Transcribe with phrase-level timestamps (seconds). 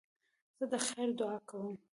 [0.57, 1.75] زه د خیر دؤعا کوم.